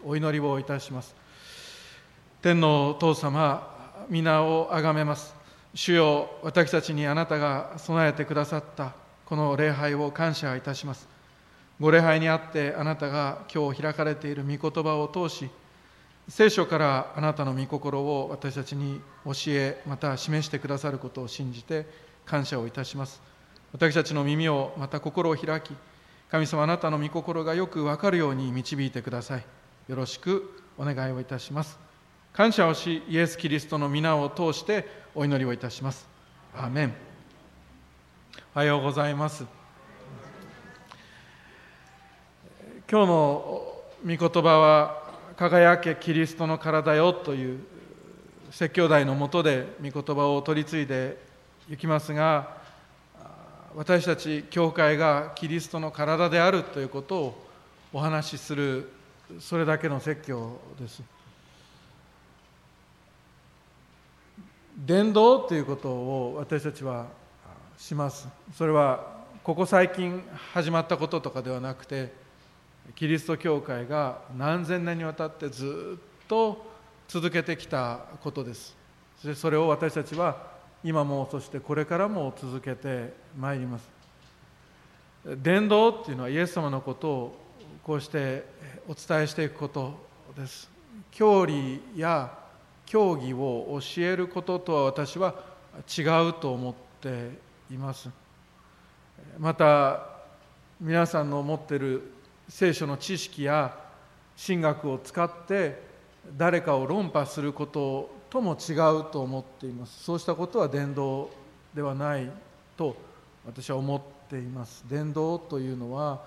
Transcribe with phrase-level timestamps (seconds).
[0.00, 0.06] ます。
[0.06, 1.14] お祈りをいたします。
[2.42, 5.34] 天のお父様皆をあがめます。
[5.74, 8.92] 主よ私たちにあなたが備えてくださった
[9.24, 11.08] この礼拝を感謝いたします。
[11.78, 15.48] ご礼拝にあってあなたが今日開かれている御言葉を通し
[16.28, 21.86] 聖書からあなたの御心を私たちに教えまた示してくださることを信じて
[22.26, 23.22] 感謝をいたします。
[23.72, 25.74] 私たちの耳をまた心を開き
[26.30, 29.44] 神様あなたの御心がよく分かるように導いてください。
[29.90, 30.48] よろしく
[30.78, 31.76] お願いをいたします。
[32.32, 36.06] 感謝をしイエス・キリストの皆を通してお祈りをいたします。
[36.54, 36.94] アーメン。
[38.54, 39.44] おはようございます。
[42.88, 45.02] 今日の御言葉は
[45.36, 47.58] 「輝けキリストの体よ」という
[48.52, 51.18] 説教題のもとで御言葉を取り継いで
[51.68, 52.58] いきますが
[53.74, 57.46] 私たち教会がキリストの体であるということを
[57.92, 58.99] お話しする
[59.38, 61.02] それだけの説教です。
[64.76, 67.06] 伝道ということを私たちは
[67.76, 68.28] します。
[68.54, 72.12] それはここ最近始まったこととかではなくて
[72.94, 76.66] キリスト教会が何千年にわたってずっと
[77.08, 78.76] 続けてきたことです。
[79.16, 80.48] そしてそれを私たちは
[80.82, 83.88] 今もそしてこれからも続けてまいります。
[85.24, 87.49] 伝道っていうのはイエス様のことを
[87.82, 88.44] こうして
[88.88, 89.94] お伝えしていくこと
[90.36, 90.70] です。
[91.10, 92.38] 教理や
[92.84, 95.34] 教義を教えることとは私は
[95.96, 97.30] 違うと思って
[97.70, 98.10] います。
[99.38, 100.06] また
[100.80, 102.12] 皆さんの持っている
[102.48, 103.76] 聖書の知識や
[104.36, 105.82] 神学を使って
[106.36, 110.04] 誰かを論破することとも違うと思っています。
[110.04, 111.30] そうしたことは伝道
[111.74, 112.30] ではない
[112.76, 112.94] と
[113.46, 114.84] 私は思っています。
[114.88, 116.22] 伝道というのは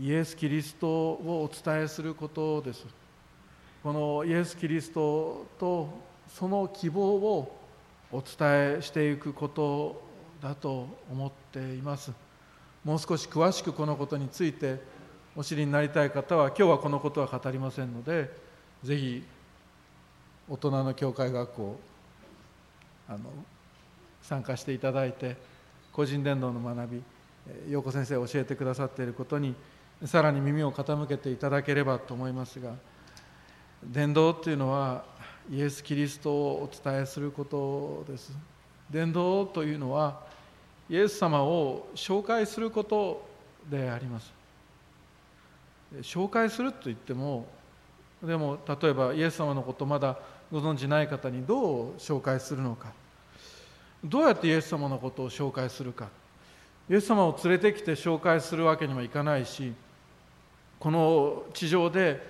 [0.00, 2.86] イエス・キリストをお伝えすることです。
[3.82, 5.90] このイエス・キリストと
[6.26, 7.60] その希望を
[8.10, 10.02] お伝えしていくこと
[10.40, 12.12] だと思っています。
[12.82, 14.80] もう少し詳しくこのことについて
[15.36, 18.30] お知りになりたい方は今日はこのことは語りませんので
[18.82, 19.22] ぜひ
[20.48, 21.80] 大人の教会学校
[23.06, 23.18] あの
[24.22, 25.36] 参加していただいて
[25.92, 27.02] 個人伝道の学び
[27.68, 29.54] 陽子先生教えてくださっていることに
[30.04, 32.72] さらに耳を傾けていただければと思いますが
[33.84, 35.04] 伝道っていうのは
[35.50, 38.32] イエス・キリストをお伝えすることです。
[38.90, 40.20] 伝道というのは
[40.88, 43.26] イエス様を紹介すること
[43.68, 44.32] であります。
[46.02, 47.46] 紹介すると言っても
[48.22, 50.18] でも例えばイエス様のことまだ
[50.52, 52.92] ご存じない方にどう紹介するのか。
[54.04, 56.08] どうやってイエス様のことを紹介するか。
[56.88, 59.72] イエス様を連れてきて紹介するわけにもいかないし
[60.80, 62.26] この地上で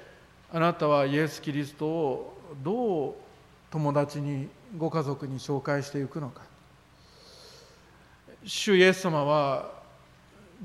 [0.52, 3.14] あなたはイエス・キリストをどう
[3.70, 6.42] 友達にご家族に紹介していくのか。
[8.44, 9.70] 主イエス様は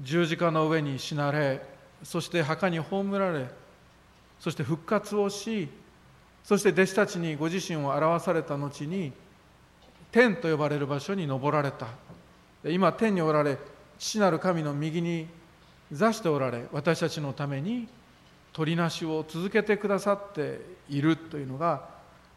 [0.01, 1.61] 十字架の上に死なれ
[2.03, 3.45] そして墓に葬られ
[4.39, 5.69] そして復活をし
[6.43, 9.11] そして弟子たちにご自身を表された後に
[10.11, 11.87] 天と呼ばれる場所に登られた。
[12.63, 13.57] 今天におられ
[13.99, 15.27] 父なる神の右に
[15.95, 17.87] 座しておられ私たちのために
[18.53, 21.89] 取りなしを続けてくださっているというのが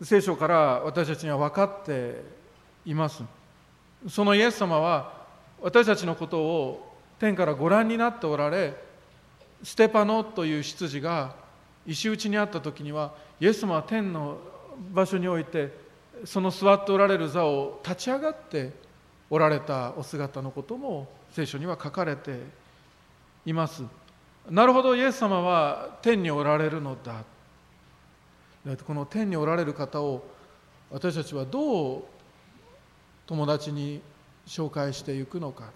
[0.03, 2.23] 聖書から私たちには分かって
[2.87, 3.23] います。
[4.09, 5.13] そのイエス様は
[5.61, 8.75] 私たちのことを天からご覧になっておられ
[9.63, 11.35] ステパノという執事が
[11.85, 14.39] 石打ちにあった時にはイエス様は天の
[14.93, 15.73] 場所において
[16.25, 18.73] その座っておられる座を立ち上がって
[19.31, 22.41] おられたお姿のことも聖書には書かれて
[23.49, 23.83] います。
[24.51, 27.25] なるほどイエス様は天におられるのだ。
[28.85, 30.23] この天におられる方を
[30.91, 32.03] 私たちはどう
[33.27, 34.03] 友達に
[34.47, 35.71] 紹介していくのか。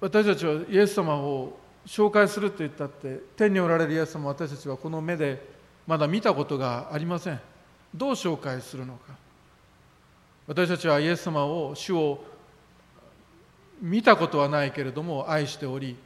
[0.00, 5.54] 私たちはイエス様を紹介すると言ったって天におられるイエス様を私たちはこの目で
[5.86, 7.40] まだ見たことがありません。
[7.94, 9.14] どう紹介するのか。
[10.46, 12.33] 私たちはイエス様を主を
[13.80, 15.96] 見たことはないけれども愛しており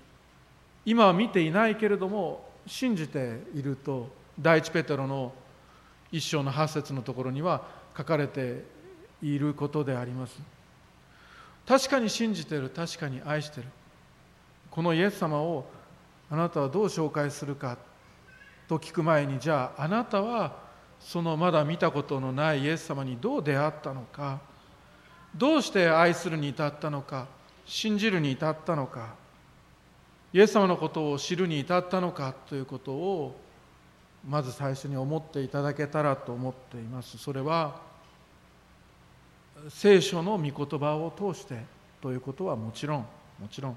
[0.84, 4.08] 今は見ていないけれども信じていると
[4.40, 5.32] 第一ペテロの
[6.10, 7.62] 一章の八節のところには
[7.96, 8.64] 書かれて
[9.22, 10.38] いることであります。
[11.66, 13.66] 確かに信じてる確かに愛してる。
[14.70, 15.66] このイエス様を
[16.30, 17.76] あなたはどう紹介するか
[18.68, 20.56] と聞く前にじゃああなたは
[21.00, 24.40] そのまだ見たことのないイエス様にどう出会ったのか
[25.34, 27.26] どうして愛するに至ったのか
[27.68, 29.14] 信じるに至ったのか
[30.32, 33.38] イエス様のことを知るに至ったのかということを
[34.26, 37.16] まず最初に思っていただけたらと思っています。
[37.18, 37.80] それは
[39.68, 41.62] 聖書の御言葉を通して
[42.00, 43.06] ということはもちろん
[43.38, 43.76] もちろん。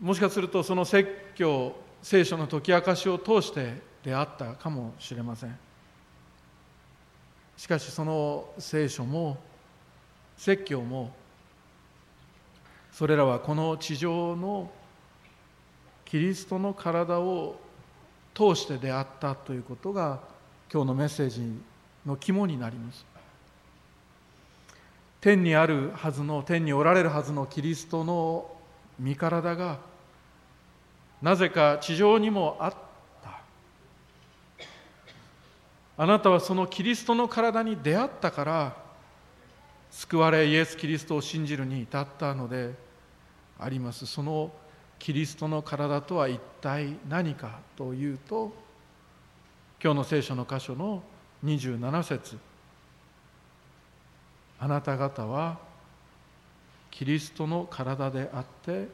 [0.00, 5.58] もしかするとその説教聖書の解き明かしを通して出会ったかもしれません。
[7.56, 9.38] しかしその聖書も
[10.36, 11.12] 説教も
[12.92, 14.70] それらはこの地上の
[16.04, 17.56] キリストの体を
[18.34, 20.20] 通して出会ったということが
[20.72, 21.42] 今日のメッセージ
[22.04, 23.04] の肝になります。
[25.22, 28.50] 天にあるはずの天におられるはずのキリストの
[28.98, 29.78] 身体が
[31.22, 32.78] なぜか地上にもあった。
[35.96, 38.76] あなたはそのキリストの体に出会ったから
[39.90, 42.74] 救われイエス・キリストを信じるに至ったので
[43.62, 44.50] ありますその
[44.98, 48.52] キリストの体とは一体何かというと
[49.82, 51.02] 今日の聖書の箇所の
[51.44, 52.38] 27節
[54.60, 55.58] あなた方は
[56.90, 58.86] キリストの体であって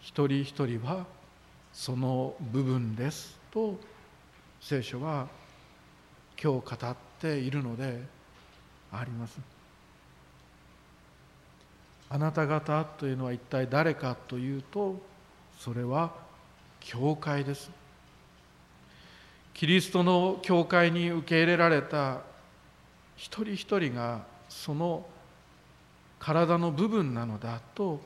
[0.00, 1.04] 一人一人は
[1.72, 3.78] その部分ですと
[4.60, 5.28] 聖書は
[6.42, 8.00] 今日語っているので
[8.92, 9.57] あります。
[12.10, 14.96] あなた方というのは一体誰かというと
[15.58, 16.12] それは
[16.80, 17.70] 教会です。
[19.52, 22.20] キリストの教会に受け入れられた
[23.16, 25.04] 一人一人がその
[26.20, 28.00] 体の部分なのだと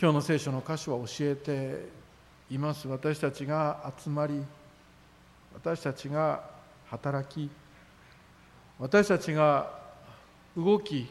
[0.00, 1.88] 今日の聖書の箇所は教えて
[2.50, 2.86] います。
[2.86, 4.42] 私たちが集まり
[5.54, 6.44] 私たちが
[6.88, 7.50] 働き
[8.78, 9.70] 私たちが
[10.56, 11.08] 動き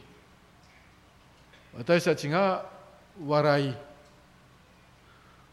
[1.77, 2.65] 私たちが
[3.25, 3.73] 笑い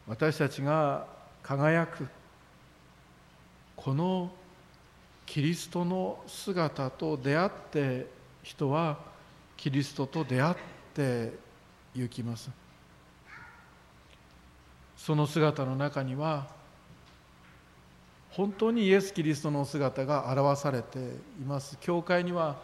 [0.06, 1.06] 私たちが
[1.42, 2.06] 輝く
[3.76, 4.30] この
[5.26, 8.06] キリストの姿と出会って
[8.42, 8.98] 人は
[9.56, 10.54] キリストと出会っ
[10.94, 11.32] て
[11.94, 12.50] 行きます。
[14.96, 16.46] その姿の中には
[18.30, 21.76] 本当にイエス・キリストの姿が表されています。
[21.80, 22.56] 教会には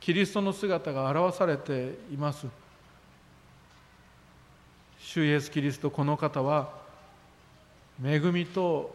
[0.00, 2.46] キリストの姿が表されています。
[5.16, 6.68] 主イエス・キリストこの方は
[8.04, 8.94] 恵みと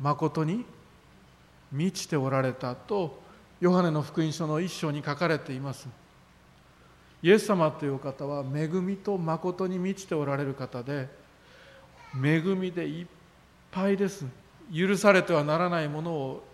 [0.00, 0.64] 誠に
[1.70, 3.22] 満ちておられたと
[3.60, 5.86] ヨハネの福音書の一章に書かれています。
[7.22, 11.08] イエス様という方は恵みと誠に満ちておられる方で
[12.12, 13.06] 恵みでいっ
[13.70, 14.26] ぱいです。
[14.76, 16.44] 許されてはならないものを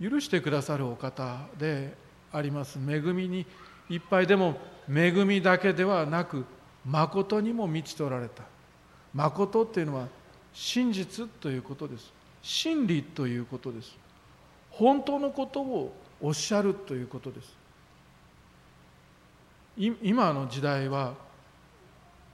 [0.00, 1.94] 許してくださるお方で
[2.32, 2.78] あります。
[2.78, 3.44] 恵みに
[3.90, 4.56] いっぱいでも
[4.90, 6.46] 恵みだけではなく
[6.88, 8.42] 誠にも満ちておられた。
[9.14, 10.08] 誠っていうのは
[10.52, 12.12] 真実ということです。
[12.42, 13.94] 真理ということです。
[14.70, 17.56] 本当のことをおっしゃるということです。
[20.02, 21.14] 今の時代は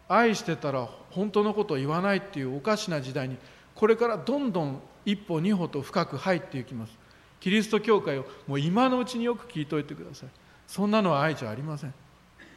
[0.08, 3.36] 愛してたら本当のことを言わないっていうおかしな時代に
[3.74, 6.96] これからどんどん一歩二歩と深く入っていきます。
[7.40, 10.28] キリスト教会をもう今のうちによく聞いといてください。
[10.66, 11.94] そんなのは愛じゃありません。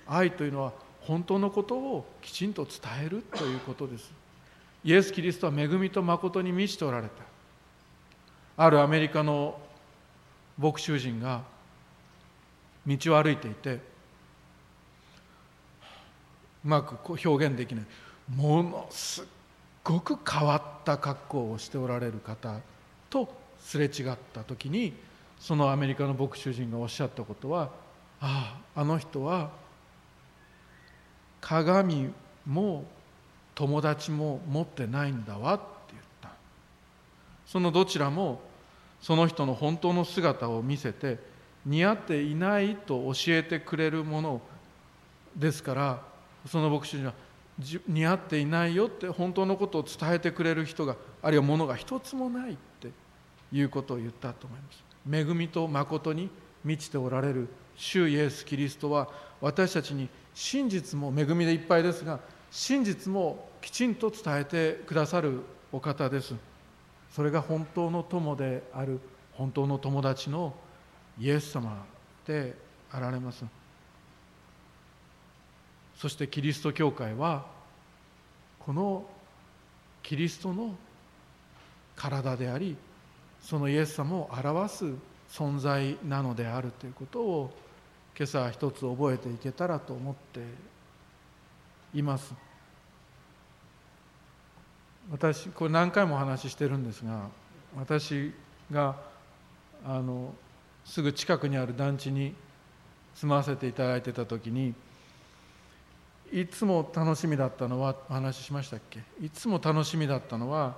[0.08, 0.74] 愛というのは
[1.08, 4.12] 本当のことをきちんと伝えるということです。
[4.84, 7.14] イエス・キリストは恵みと誠に満ちておられた。
[8.58, 9.58] あるアメリカの
[10.58, 11.44] 牧師人が
[12.86, 13.80] 道を歩いていてう
[16.64, 17.86] まく表現できない。
[18.36, 19.26] ものす
[19.86, 22.60] ごく変わった格好をしておられる方
[23.10, 24.94] とすれ違った時に
[25.40, 27.70] そのアメリカの牧師人がおっしゃったことは
[28.20, 29.50] あああの人は
[31.42, 32.10] 鏡
[32.46, 32.86] も
[33.56, 36.30] 友達も持ってないんだわって言った。
[37.46, 38.42] そのどちらも
[39.02, 41.20] その人の本当の姿を見せて
[41.66, 44.42] 似合っていないと教えてくれるもの
[45.36, 46.02] ですから
[46.48, 47.14] その牧師には
[47.88, 52.90] 似合っていないよって本当のことを伝えてくれる人があるいはものが一つもないって
[53.52, 54.84] いうことを言ったと思います。
[55.12, 56.30] 恵みと誠に
[56.64, 59.08] 満ちておられる主イエス・キリストは
[59.42, 62.20] 私たちに真実も恵みでいっぱいですが
[62.52, 65.42] 真実もきちんと伝えてくださる
[65.72, 66.36] お方です。
[67.12, 69.00] それが本当の友である
[69.34, 70.54] 本当の友達の
[71.20, 71.84] イエス様
[72.28, 72.56] で
[72.92, 73.44] あられます。
[75.96, 77.48] そしてキリスト教会は
[78.60, 79.08] この
[80.04, 80.76] キリストの
[81.96, 82.78] 体であり
[83.42, 84.86] そのイエス様を表す
[85.32, 87.67] 存在なのであるということを
[88.18, 90.42] 今朝一つ覚えていけたらと思って
[91.94, 92.34] います。
[95.12, 97.30] 私これ何回もお話ししてるんですが
[97.78, 98.34] 私
[98.72, 98.96] が
[99.86, 100.34] あの
[100.84, 102.34] すぐ近くにある団地に
[103.14, 104.74] 住まわせていただいてた時に
[106.34, 109.00] いつも楽しみだったのはお話ししましたっけ？
[109.22, 110.76] いつも楽しみだったのは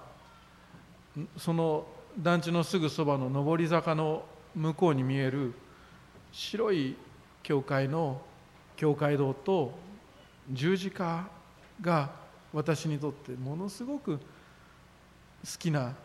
[1.38, 1.88] その
[2.20, 5.54] 団地のすぐそばの上り坂の向こうに見える
[6.32, 6.96] 白い
[7.50, 8.22] 教会の
[8.78, 9.74] 教会堂と
[10.52, 11.28] 十字架
[11.82, 12.12] が
[12.54, 14.24] 私にとってものすごく好
[15.58, 15.96] きな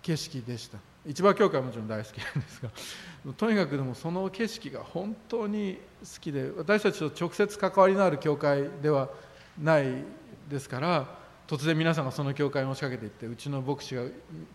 [0.00, 0.78] 景色でした。
[1.06, 2.70] 市場教会はもちろん大好きなんですが
[3.36, 9.10] とにかくでもその景色が本当に好きで私たちと直接関わりのある教会では
[9.60, 10.04] ない
[10.48, 14.04] ですから突然皆さんがその教会に押しかけていってうちの牧師が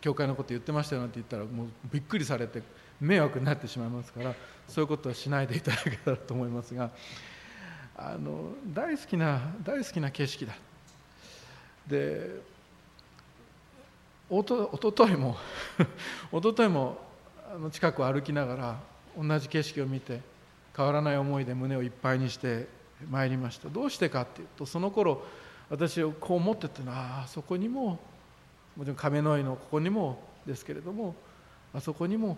[0.01, 2.63] 教会のこと言ってましたよなんて言ったらもうびっくりされて
[2.99, 4.33] 迷惑になってしまいますから
[4.67, 6.91] そういうことはしないでいただけたらと思いますが
[7.95, 10.53] あの大好きな大好きな景色だ。
[11.87, 12.41] で
[14.29, 15.37] おとおとといも
[16.31, 16.99] おとといも
[17.51, 18.79] あの近くを歩きながら
[19.17, 20.21] 同じ景色を見て
[20.75, 22.67] 変わらない思いで胸をいっぱいにして
[23.09, 23.69] まいりました。
[23.69, 25.25] どうしてかっていうとその頃
[25.69, 27.99] 私をこう思っててああそこにも
[28.77, 31.15] もちろん亀の井のここにもですけれども
[31.73, 32.37] あそこにも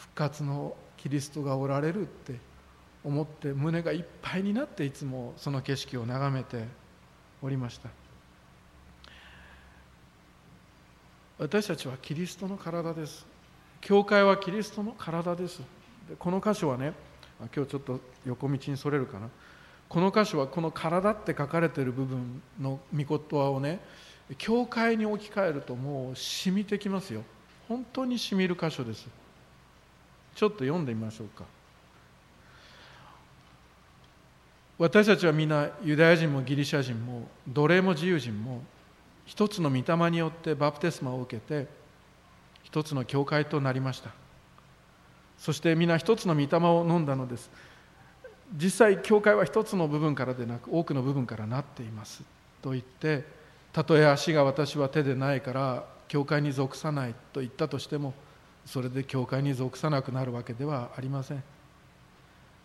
[0.00, 2.34] 復活のキリストがおられるって
[3.04, 6.64] 思って胸がいっぱいになっていつもその景色を眺めて
[7.42, 7.90] おりました。
[11.38, 13.26] 私たちはキリストの体です。
[13.82, 15.60] 教会はキリストの体です。
[16.18, 16.94] この箇所はね
[17.54, 19.28] 今日ちょっと横道にそれるかな。
[19.88, 23.80] この箇所はこの「体」って書かれている部分の御言葉をね
[24.38, 27.22] 教会に置き換えるともう染みてきますよ。
[27.68, 29.06] 本当に染みる箇所です。
[30.40, 31.44] ちょっと読んでみましょうか。
[34.78, 38.62] 私たちは皆ユダヤ人もギリシャ人も奴隷も自由人も
[39.26, 41.68] 一つの御霊によってバプテスマを受けて
[42.62, 44.12] 一つの教会となりました。
[45.36, 47.50] そして皆一つの御霊を飲んだのです。
[48.56, 52.22] 実際教会は一つの部分からでなく多くの部分からなっています。
[52.62, 53.26] と言って
[53.74, 58.14] たとえ足が私は手でないから教会に属さないと言ったとしても
[58.70, 61.42] それで教会に属さなくなるわけではありません。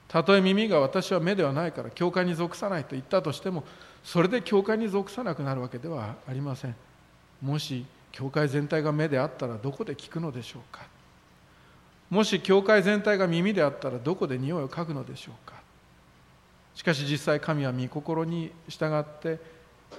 [0.08, 3.64] たとえ耳が私は目ではないから教会に属さないと言ったとしても
[4.04, 6.76] それで教会に属さなくなるわけではありません。
[7.42, 10.84] もし教会全体が目であったらどこで聞くのでしょうか。
[12.12, 15.56] もし教会全体が耳であったらどこで匂いを嗅ぐのでしょうか。
[16.76, 19.40] しかし実際神は御心に従って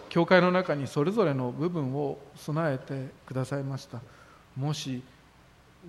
[0.09, 4.01] 教会の中にそれぞれの部分を備えてくださいました。
[4.57, 5.03] もし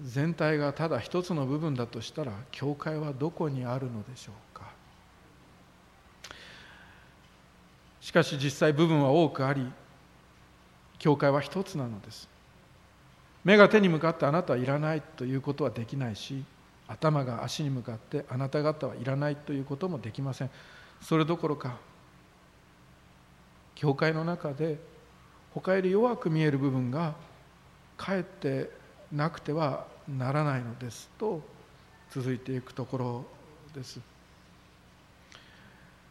[0.05, 4.65] 全体がただ一つの部分だとしたら教会はどこにあるのでしょうか？
[7.99, 9.65] しかし実際部分は多くあり
[10.99, 12.29] 教会は一つなのです。
[13.43, 16.43] 目が手に向かってあなたはいらないということはできないし
[16.87, 20.49] 頭が足に向かってあなた方はいらないということもできません。
[21.01, 21.77] それどころか
[23.75, 24.79] 教会の中で
[25.53, 27.15] 他より弱く見える部分が
[27.95, 28.69] かえって
[29.11, 31.41] なくてはならないのですと
[32.11, 33.25] 続いていくところ
[33.73, 33.99] です。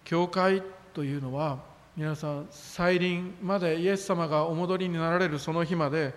[0.05, 0.63] 教会
[0.95, 1.59] というのは
[1.97, 6.15] 皆さん再臨までイエス様がお戻りになられるその日まで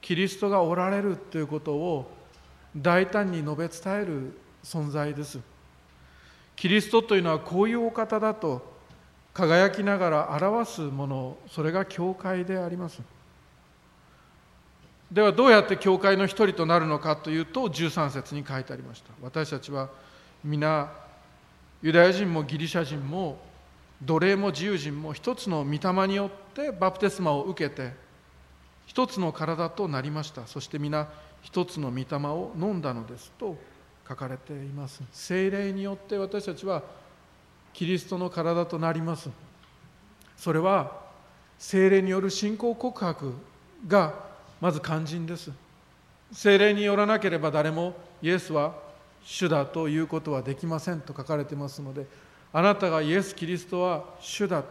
[0.00, 2.10] キリストがおられるということを
[2.76, 5.40] 大胆に述べ伝える存在です。
[6.56, 8.74] キリストというのはこういうお方だと
[9.32, 13.02] 輝きながら表すものそれが教会であります。
[15.10, 19.10] ではどうやって教会の一人となるのかというと13節に書いてありました。
[19.22, 19.88] 私たちは
[20.42, 20.90] 皆
[21.82, 23.38] ユダヤ人もギリシャ人も
[24.02, 27.92] 奴隷も自由人も一つの御霊によってバプテスマを受けて
[28.86, 30.46] 一つの体となりました。
[30.46, 31.08] そして皆
[31.42, 33.56] 一つの御霊を飲んだのですと
[34.08, 35.02] 書かれています。
[35.12, 36.82] 精霊によって私たちは
[37.72, 39.30] キリストの体となります。
[40.36, 40.92] それは
[41.58, 43.34] 精霊による信仰告白
[43.86, 45.50] がまず肝心です。
[46.32, 48.74] 精霊によらなければ誰もイエスは
[49.22, 52.06] 主だということはできませんと書かれてますので
[52.52, 54.64] あなたがイエス・キリストは主だ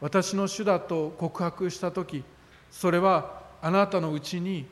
[0.00, 2.22] 私の主だと告白した時
[2.70, 4.66] それはあなたのうちに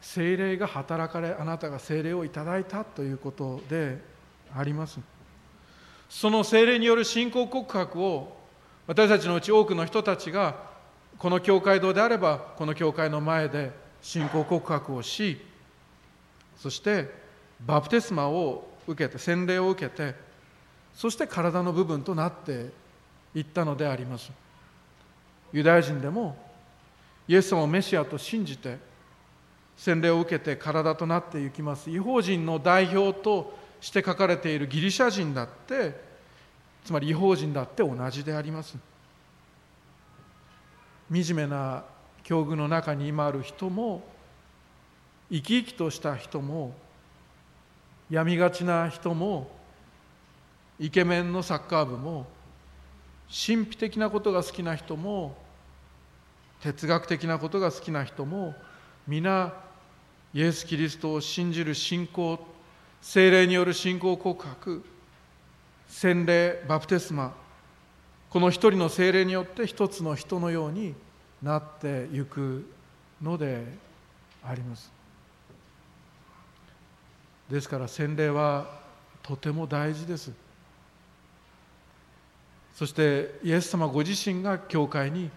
[0.00, 3.98] 精霊が働かれあなたが精霊をいただいたということで
[4.54, 5.00] あります。
[6.08, 8.36] その精霊による信仰告白を
[8.86, 10.56] 私たちのうち多くの人たちが
[11.18, 15.40] この教会堂であればこの教会の前で信仰告白をし
[16.56, 17.08] そして
[17.64, 20.14] バプテスマを受けて洗礼を受けて
[20.94, 22.70] そして体の部分となって
[23.34, 24.32] いったのであります。
[25.52, 26.36] ユダヤ人でも
[27.28, 28.78] イエス様をメシアと信じて
[29.76, 31.90] 洗礼を受けて体となっていきます。
[31.90, 36.08] 違法人の代表として書かれているギリシャ人だって
[36.84, 38.76] つまり違法人だって同じであります。
[41.10, 41.84] 惨めな
[42.28, 44.02] 境遇の中に今ある人も
[45.30, 46.74] 生き生きとした人も
[48.10, 49.50] 病みがちな人も
[50.78, 52.26] イケメンのサッカー部も
[53.28, 55.38] 神秘的なことが好きな人も
[56.60, 58.54] 哲学的なことが好きな人も
[59.06, 59.54] 皆
[60.34, 62.38] イエス・キリストを信じる信仰
[63.00, 64.84] 精霊による信仰告白
[65.88, 67.32] 洗礼バプテスマ
[68.28, 70.94] この一人の精霊によって一つの人のように
[71.42, 72.68] なってゆく
[73.22, 73.64] ので
[74.44, 74.90] あります。
[77.48, 78.80] ですから洗礼は
[79.22, 80.32] とても大事です。
[82.74, 85.30] そしてイエス様ご自身が教会に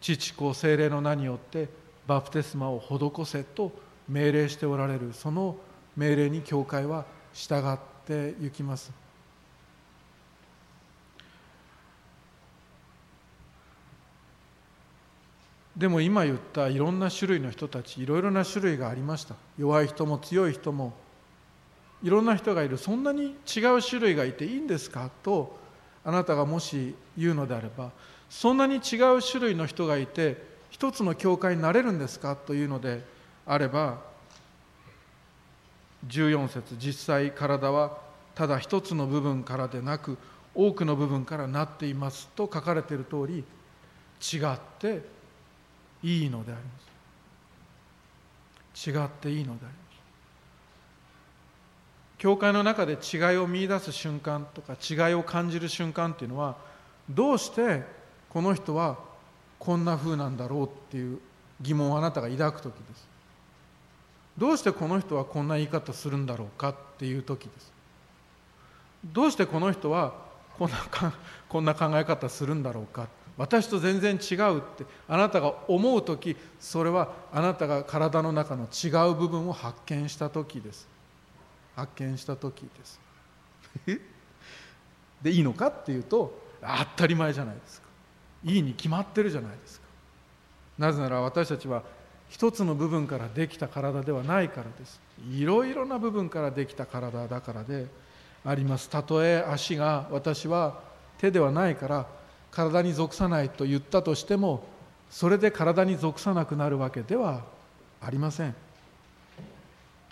[0.00, 1.68] 父子精霊の名によって
[2.06, 3.72] バプテスマを施せと
[4.08, 5.12] 命令しておられる。
[5.12, 5.56] その
[5.96, 9.05] 命令に教会は従ってゆきます。
[15.76, 19.34] でも今言ったいろんな種類の人たちいろいろな種類がありました。
[19.58, 20.94] 弱い人も強い人も。
[22.02, 22.78] いろんな人がいる。
[22.78, 25.10] そんなに違う種類がいていいんですか？
[25.22, 25.58] と
[26.04, 27.90] あなたがもし言うのであれば。
[28.30, 32.36] そんなに違う種類の人がいて一つの教会になれるんですか？
[32.36, 33.04] というので
[33.44, 33.98] あれば
[36.08, 37.98] 14節実際体は
[38.34, 40.16] ただ一つの部分からでなく
[40.54, 43.44] 多くの部分からなっていますと書かれている通り
[44.20, 45.15] 違って
[46.02, 46.70] いいのでありま
[48.74, 48.90] す。
[48.90, 49.86] 違っていいのであります。
[52.18, 56.56] 教会の中で違いを見いだす瞬間とか違いを感じる瞬間っていうのは
[57.10, 57.82] どうして
[58.30, 58.98] この人は
[59.58, 61.20] こんな風なんだろうっていう
[61.60, 63.06] 疑問をあなたが抱く時です。
[64.36, 67.72] どうしてこの人はこんな言い方するんだろうかっていう時です。
[69.04, 70.14] どうしてこの人は
[70.58, 70.76] こんな
[71.48, 80.88] こんな考え方するんだろうか私と全然違うってあなたが思う時それはあなたが体の中の違う部分を発見した時です。
[81.74, 83.00] 発見した時です。
[85.22, 87.86] でいいのかっていうと当たり前じゃないですか。
[88.44, 89.86] いいに決まってるじゃないですか。
[90.78, 91.82] なぜなら私たちは
[92.28, 95.00] 一つの部分からできた体ではないからです。
[95.30, 97.86] いろいろな部分からできた体だからで
[98.44, 98.88] あります。
[98.88, 100.80] たとえ足が私は
[101.18, 102.06] 手ではないから
[102.56, 104.64] 体に属さないと言ったとしても
[105.10, 107.44] それで体に属さなくなるわけでは
[108.00, 108.54] ありません。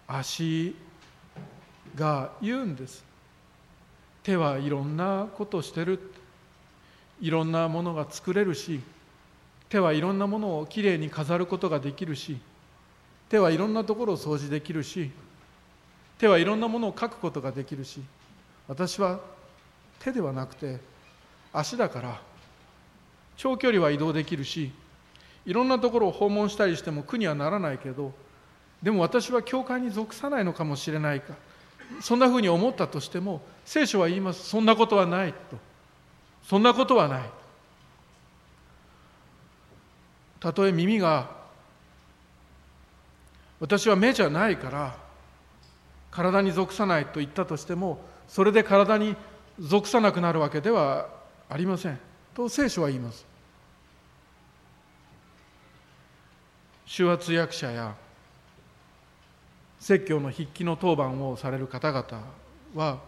[0.07, 0.76] 足
[1.94, 3.02] が言うんです。
[4.22, 6.12] 手はいろんなことをしてる。
[7.22, 8.80] いろんなものが作れるし
[9.70, 12.37] 手はいろんなものをきれいに飾ることができるし
[13.30, 15.11] 手はいろんなところを掃除できるし
[16.18, 18.02] 手はいろんなものを書くことができるし
[18.68, 19.20] 私は
[20.00, 20.80] 手ではなくて
[21.52, 22.34] 足だから
[23.37, 24.73] 長距離は移動できるし
[25.47, 28.12] いろんなところを訪問したりしても苦にはならないけど
[28.83, 31.35] でも私は教会に属さないのかもしれないか
[32.01, 34.49] そんなふうに思ったとしても聖書は言います。
[34.49, 35.57] そんなことはないと。
[36.42, 37.23] そんなことはない。
[40.40, 41.31] たとえ耳が
[43.61, 44.94] 私は目じゃないから
[46.11, 49.16] 体に属さないと言ったとしてもそれで体に
[49.59, 51.09] 属さなくなるわけでは
[51.49, 51.99] ありません。
[52.35, 53.25] と聖書は言います。
[56.97, 57.94] 手話通訳者や
[59.81, 62.05] 説教の筆記の当番をされる方々
[62.75, 62.99] は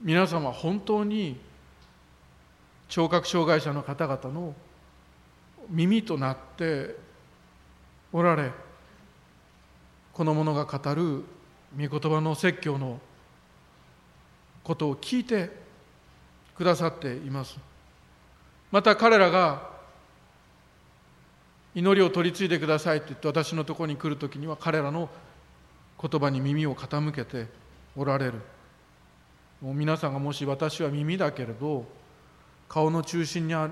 [0.00, 1.38] 皆様本当に
[2.88, 4.54] 聴覚障害者の方々の
[5.68, 6.96] 耳となって
[8.12, 8.50] おられ
[10.12, 11.24] この者が語る
[11.78, 13.00] 御言葉の説教の
[14.64, 15.50] ことを聞いて
[16.56, 17.69] くださっています。
[18.70, 19.68] また彼らが
[21.74, 25.08] 祈りを取り次いでくださいと言って私のところに来る時には彼らの
[26.00, 27.46] 言葉に耳を傾けて
[27.96, 28.34] おられる。
[29.60, 31.84] もう皆さんがもし私は耳だけれど
[32.68, 33.68] 顔の中心にあ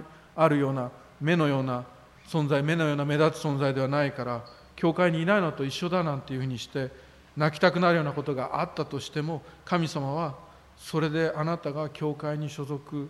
[0.49, 1.85] るような目のような
[2.27, 4.45] 存在目のような目立つ存在ではないから
[4.77, 6.91] 教会にいないのと一緒だなんていうふうにして
[7.37, 10.35] 泣きたくなるようなことがあったとしても神様は
[10.77, 13.09] それであなたが教会に所属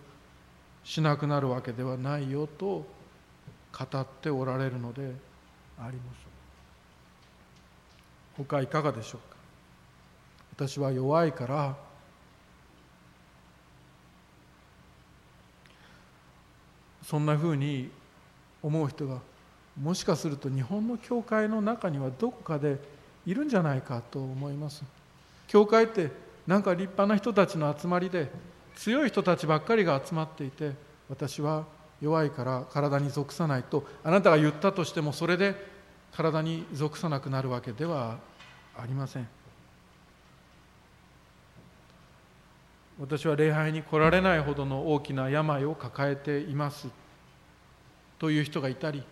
[0.83, 2.85] しなくなるわけではないよと語
[3.99, 5.13] っておられるので
[5.77, 6.19] あります。
[8.37, 9.37] 他いかがでしょうか？
[10.67, 11.75] 私は弱いから
[17.03, 17.89] そんなふうに
[18.61, 19.19] 思う人が
[19.81, 22.77] もしかすると日本の教会の中にはどこかで
[23.25, 24.83] いるんじゃないかと思います。
[25.47, 26.11] 教会って
[26.45, 28.29] なんか立派な人たちの集まりで
[28.79, 30.71] 強い人たちばっかりが集まっていて
[31.09, 31.65] 私は
[32.01, 35.53] 弱いから体に属さないとあなたが言ったとしてもそれで
[36.13, 38.17] 体に属さなくなるわけでは
[38.77, 39.27] ありません。
[43.01, 46.87] 私は礼拝に来られないほどの大きな病を抱えています。
[48.17, 49.03] という人がいたり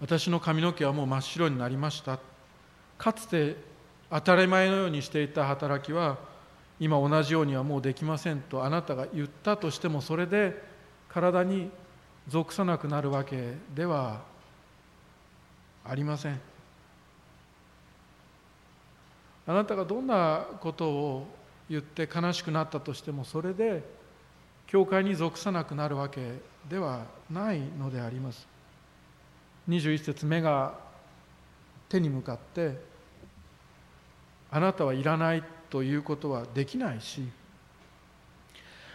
[0.00, 2.18] 私の髪の毛はもう真っ白になりました。
[2.96, 3.56] かつて
[4.10, 6.34] 当たり前のようにしていた働きは
[6.78, 10.62] 今同じようにはもうできませんとあなたが言ったとしてもそれで
[11.08, 11.70] 体に
[12.28, 14.20] 属さなくなるわけでは
[15.84, 16.40] ありません。
[19.46, 21.26] あなたがどんなことを
[21.70, 23.84] 言って悲しくなったとしてもそれで
[24.66, 28.46] 教会に属さなくなるわけではないのであります。
[29.68, 30.74] 21節目が
[31.88, 32.76] 手に向かって
[34.50, 35.55] あなたはいらない。
[35.76, 37.22] ということはできないし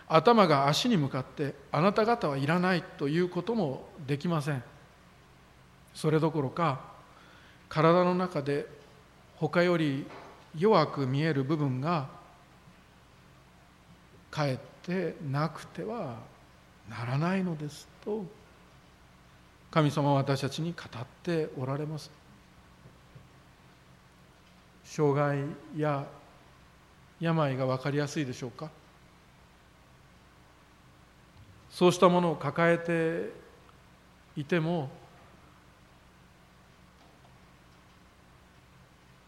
[0.08, 4.64] 頭が足に向かってあなた方はいらないということもできません。
[5.94, 6.82] それどころか
[7.70, 8.66] 体の中で
[9.36, 10.08] 他より
[10.58, 12.10] 弱く見える部分が
[14.32, 16.16] かえってなくては
[16.90, 18.26] ならないのですと
[19.70, 22.10] 神様は私たちに語っておられます。
[24.84, 25.44] 障害
[25.80, 26.08] や
[27.22, 28.70] 病が分かりやすいでしょうか？
[31.70, 33.32] そうしたものを抱えて
[34.36, 34.90] いても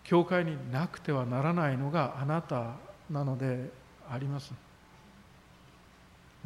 [0.03, 2.73] 教会になくてはならないのがあなた
[3.09, 3.69] なので
[4.11, 4.51] あります。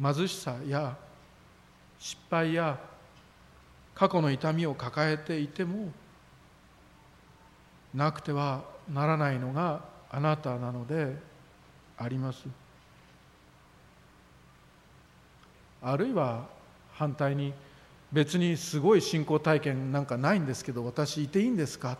[0.00, 0.96] 貧しさや
[1.98, 2.78] 失敗や
[3.94, 5.90] 過去の痛みを抱えていても
[7.92, 11.16] なくてはならないのがあなたなので
[11.98, 12.44] あります。
[15.82, 16.46] あるいは
[16.94, 17.52] 反対に
[18.12, 21.98] 別にすごい信仰体験なんかないんですけど私いていいんですか？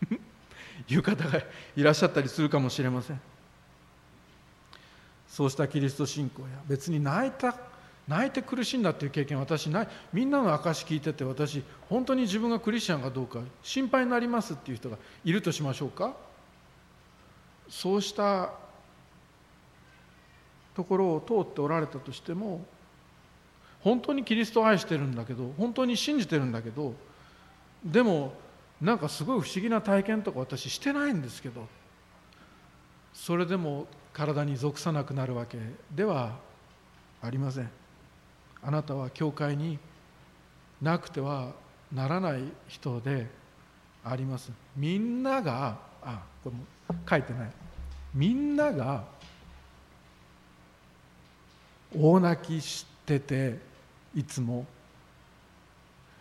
[0.88, 1.42] いう方が
[1.76, 3.20] いらっしゃったりするかもしれません。
[5.28, 7.54] そうしたキリスト信仰や別に泣いた
[8.08, 9.88] 泣いて苦しんだっていう経験私ない。
[10.12, 16.14] みんなの証聞いてて私本当に自分がクリスチャンかどうか心配になりますっていう人がいるとしましょうか？
[17.68, 18.50] そうした
[20.80, 22.64] ところを通っておられたとしても
[23.82, 26.94] 本当にキリストを愛してるんだけど本当に信じてるんだけど
[27.84, 28.32] でも
[28.80, 31.66] なんかすごい不思議な体験とか私してないんですけど
[33.12, 35.58] それでも体に属さなくなるわけ
[35.94, 36.38] では
[37.22, 37.70] ありません。
[38.62, 39.78] あなたは教会に
[40.80, 41.52] なくては
[41.92, 43.26] ならない人で
[44.02, 44.50] あります。
[44.76, 46.64] みんながあこれも
[47.08, 47.50] 書いてない。
[48.14, 49.04] みんなが
[51.96, 53.58] 大泣きしてて
[54.14, 54.66] いつも。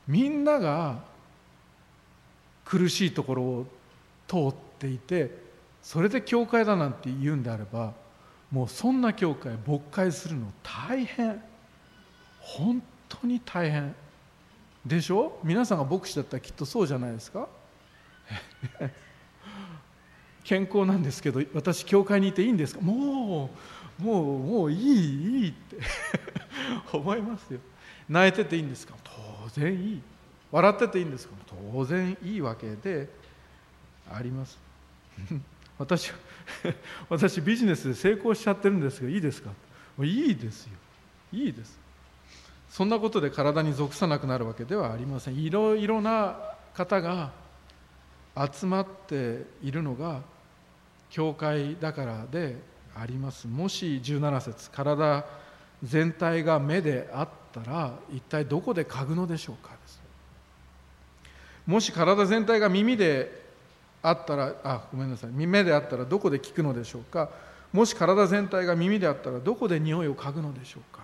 [0.07, 1.03] みんなが
[2.65, 3.65] 苦しいところを
[4.27, 5.37] 通っていて
[5.83, 7.93] それで教会だなんて言うんであれば
[8.51, 11.41] もうそんな教会勃会するの大変。
[12.39, 13.93] 本当に大変。
[14.85, 15.39] でしょ？
[15.43, 17.47] 皆さんが牧師だったらきっとそうじゃないですか。
[20.43, 22.81] 健康なんですけど私教会にいていいんですか？
[22.81, 23.49] もう
[23.99, 25.77] もうもういいいいって。
[26.91, 27.59] 思いますよ。
[28.07, 28.95] 泣いてていいんですか？
[29.03, 30.01] 当然いい。
[30.51, 31.33] 笑ってていいんですか？
[31.73, 33.09] 当然いいわけで
[34.11, 34.57] あります。
[35.77, 36.11] 私
[37.09, 39.51] 私ビジネスで成功しちゃってるんですがいいですか？
[40.01, 40.71] いいですよ。
[41.31, 41.79] いいです。
[42.69, 45.35] そんなことで体に属さなくなるわけではありません。
[45.35, 46.37] いろいろな
[46.73, 47.31] 方が
[48.53, 50.21] 集まっているのが
[51.09, 52.57] 教会だからで
[52.99, 53.47] あります。
[53.47, 55.25] もし17節体
[55.83, 59.77] 全体が目であったら一体どこで嗅ぐのでしょうか
[61.65, 63.47] もし体全体が耳で
[64.01, 65.29] あったらあごめんなさい。
[65.31, 67.29] 目であったらどこで聞くのでしょうか。
[67.71, 71.03] もし体全体が耳であったらどこで匂いを嗅ぐのでしょうか。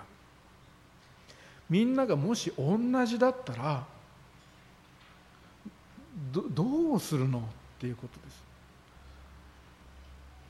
[1.69, 3.86] みんながもし同じだったら
[6.31, 7.39] どうするの？
[7.39, 7.41] っ
[7.79, 8.44] ていうことです。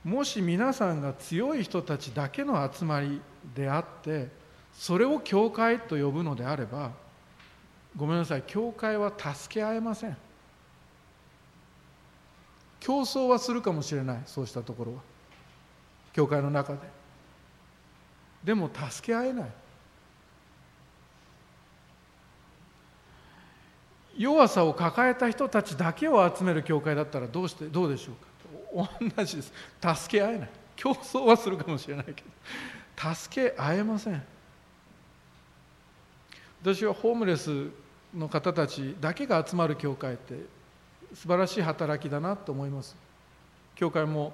[0.06, 3.20] もし皆さんが強い人たちだけの集まり
[3.56, 4.30] であって
[4.72, 6.92] それを教会と呼ぶのであれば
[7.98, 10.16] ごめんなさい教会は助け合えません。
[12.80, 15.00] 競争はするかもしれないそうしたところは。
[16.14, 16.80] 教会の中で。
[18.44, 19.50] でも助け合えない。
[24.18, 28.35] 弱さを抱えた人たちだけを集める教会だったらどうしてどうでしょうか？
[28.76, 29.54] 同じです
[29.96, 30.50] 助け合えない。
[30.76, 32.24] 競争はするかもしれないけ
[32.98, 33.16] ど。
[33.16, 34.22] 助け合えません。
[36.62, 37.70] 私はホームレス
[38.14, 40.34] の方たちだけが集まる教会って
[41.14, 42.96] 素晴らしい働きだなと思います。
[43.76, 44.34] 教会も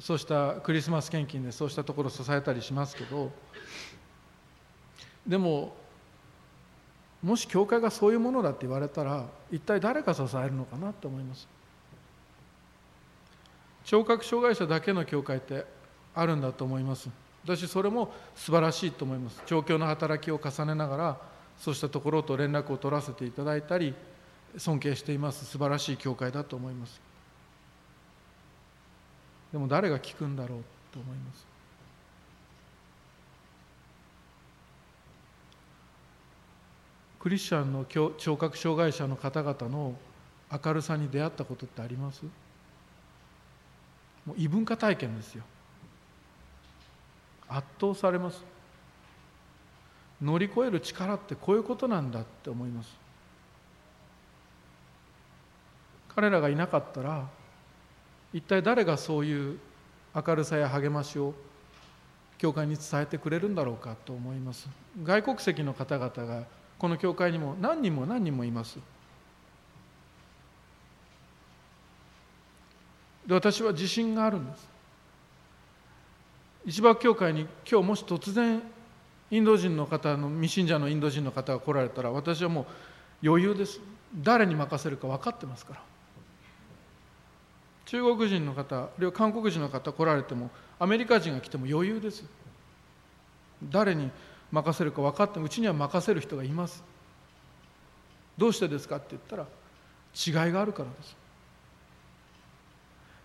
[0.00, 3.30] そうしたクリスマス献金でそうしたところ支えたりしますけど。
[5.26, 5.76] でも
[7.22, 11.48] もし教会がそういうものだって言われたら一体誰が支えるのかなと思います。
[13.86, 15.64] 聴覚障害者だけの教会って
[16.14, 17.08] あるんだと思います。
[17.44, 19.40] 私それも素晴らしいと思います。
[19.46, 21.16] 調教の働きを重ねながら
[21.56, 23.94] そうしたところと連絡を取らせていただいたり
[24.58, 25.44] 尊敬しています。
[25.44, 27.00] 素晴らしい教会だと思います。
[29.52, 30.58] でも誰が聞くんだろう
[30.92, 31.46] と思います。
[37.20, 39.94] クリスチャンの聴覚障害者の方々の
[40.64, 42.24] 明るさに出会ったことってあります？
[44.26, 45.44] もう異文化体験ですよ。
[47.48, 48.44] 圧倒されます。
[50.20, 52.96] 乗り越える力ってこういうことなんだって思います。
[56.14, 57.28] 彼らがいなかったら
[58.32, 59.58] 一体誰がそういう
[60.14, 61.34] 明るさや励ましを
[62.38, 64.68] 教会に伝えてくれるんだろうかと思います。
[65.02, 66.44] 外国籍の方々が
[66.78, 68.78] この教会にも何人も何人もいます。
[73.26, 74.68] で私は自信があるんです。
[76.64, 78.62] 一幕教会に今日もし突然
[79.30, 82.66] インド人の方の未信者のインド人の方が来られたら私はも
[83.22, 83.80] う余裕です。
[84.22, 85.80] 誰に任せるか分かってますから。
[87.86, 92.24] 中国人の方あるいは韓国人の方来られてもアメリカ人が来ても余裕です。
[93.70, 94.10] 誰に
[94.52, 96.82] 任せるか分かってもうちには任せる人がいます。
[98.38, 99.46] どうしてですかって言ったら
[100.46, 101.16] 違いがあるからです。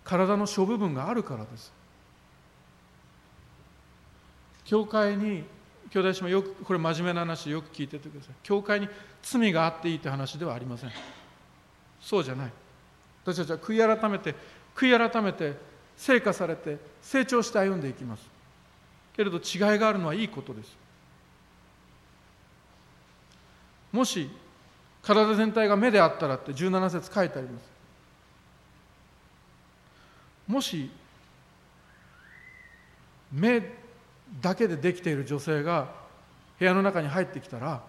[0.03, 1.71] 体の諸部分があるからです。
[4.65, 5.43] 教会に
[5.91, 8.35] 兄弟姉妹よくこれ真面目な話よく聞いててください。
[8.43, 8.87] 教会に
[9.21, 10.91] 罪があっていいって話ではありません。
[11.99, 12.51] そうじゃない。
[13.23, 14.33] 私たちは悔い改めて
[14.75, 15.55] 悔い改めて
[15.97, 18.23] 成果されて成長して歩んでいきます。
[19.15, 20.75] けれど違いがあるのはいいことです。
[23.91, 24.29] もし
[25.01, 27.70] 体全体が目であったらって17節書いてあります。
[30.51, 30.91] もし
[33.31, 33.61] 目
[34.41, 35.87] だけでできている女性が
[36.59, 37.81] 部屋の中に入ってきたら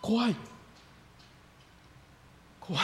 [0.00, 0.36] 怖い。
[2.60, 2.82] 怖い。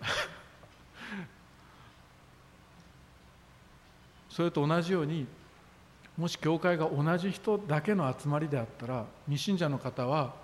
[4.30, 5.26] それと同じように
[6.16, 10.34] もし教会が同じ人だけの集まりであったら未信者の方は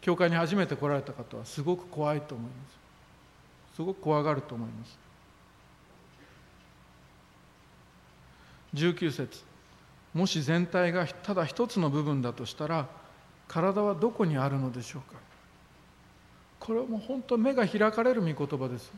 [0.00, 2.78] 教会に初めて来られた方はすごく怖いと思います。
[3.78, 5.07] すごく怖がると思います。
[8.74, 9.42] 19節。
[10.14, 12.86] もし全体がただ一つの部分だとしたら
[13.46, 15.18] 体はどこにあるのでしょうか？
[16.60, 18.90] これはもう本当目が開かれる御言葉です。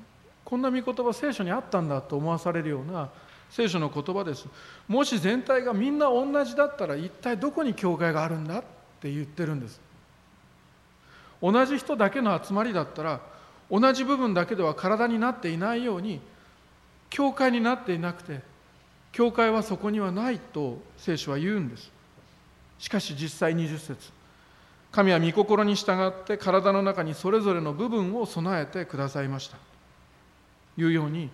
[0.44, 3.10] こんな御言葉聖書にあったんだと思わされるような
[3.50, 4.46] 聖書の言葉です。
[4.88, 8.62] もし全体がみんな同じだったら一体どこに教会があるんだっ
[9.00, 9.80] て言ってるんです。
[11.42, 13.20] 同じ人だけの集まりだったら
[13.70, 16.20] 同じ部分だけでは体になっていないように
[17.08, 18.40] 教会になっていなくて
[19.12, 21.90] 教会はそこにはないと聖書は言うんです。
[22.78, 24.12] しかし実際20節。
[24.92, 29.56] 神は御心に従って体の中にそれぞれの部分を備えてくださいました。
[30.76, 31.30] いうように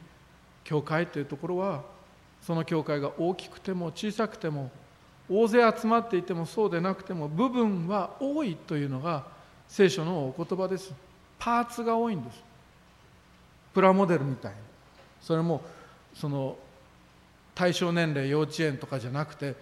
[0.64, 1.82] 教会というところは
[2.42, 4.70] その教会が大きくても小さくても
[5.28, 9.24] 大勢集まっていてもそうでなくても部分は多いというのが
[9.68, 10.92] 聖書のお言葉です。
[11.38, 12.42] パーツが多いんです。
[13.74, 14.58] プラモデルみたいに。
[15.20, 15.62] それも
[16.14, 16.56] その
[17.56, 19.56] 対象年齢幼稚園とかじゃなくて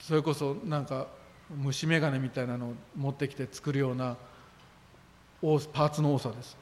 [0.00, 1.06] それこそなんか
[1.50, 4.16] 虫眼鏡みたいなのを持ってきて作るような
[5.42, 6.56] パーツの多さです。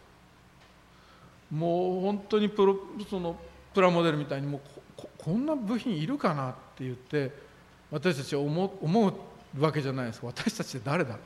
[1.50, 2.76] もう本当にプロ
[3.08, 3.36] その
[3.72, 4.60] プラモデルみたいにもう
[4.96, 7.30] ここんな部品いるかなって言って
[7.90, 9.08] 私たちは思思
[9.56, 10.20] うわけじゃないです。
[10.22, 11.16] 私たちって誰だ？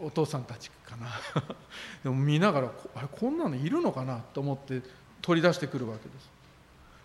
[0.00, 1.06] お父さんたちかな。
[2.02, 4.82] でも見ながらあれこんなのいるのかなと思って
[5.22, 6.37] 取り出してくるわけです。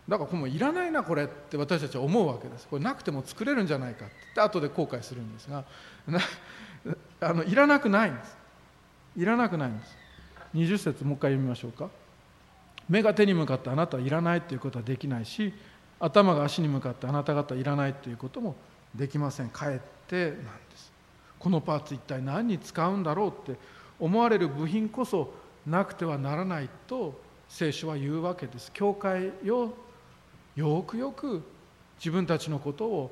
[0.08, 2.68] だからもういらないなこれって私たちは思うわけです。
[2.68, 4.42] これなくても作れるんじゃないかって。
[4.42, 5.64] 後で後悔するんですが。
[7.22, 8.38] あのいらなくないんです。
[9.16, 9.98] いらなくないんです。
[10.54, 11.90] 20節もう一回読みましょうか。
[12.90, 15.54] 目が手に向かってあなたはいらないということはできないし
[16.02, 18.56] 頭が足に向かってあなた方はいらないということも
[18.94, 19.50] できません。
[19.50, 20.42] かえってなんで
[20.78, 20.92] す。
[21.40, 23.60] このパーツ一体何に使うんだろうって
[24.00, 25.34] 思われる部品こそ
[25.66, 28.72] なくてはならないと聖書は言うわけです。
[28.74, 29.74] 教会よ
[30.56, 31.42] よくよく
[31.98, 33.12] 自分たちのことを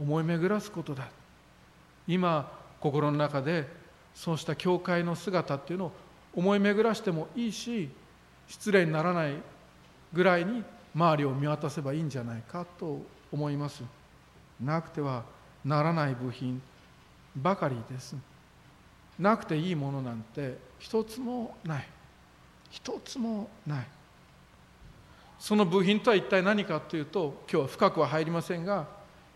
[0.00, 1.08] 思い巡らすことだ。
[2.06, 3.68] 今心の中で
[4.14, 5.92] そうした教会の姿っていうのを
[6.34, 7.90] 思い巡らしてもいいし
[8.46, 9.34] 失礼にならない
[10.12, 10.62] ぐらいに
[10.94, 13.82] 周りを見渡せばいいんじゃないかと思います。
[14.60, 15.24] なくては
[15.64, 16.60] ならない部品
[17.36, 18.16] ばかりです。
[19.18, 21.88] なくていいものなんて一つもない。
[22.70, 23.86] 一つもない。
[25.38, 28.86] その部品とは一体何かというと今日は深くは入りませんが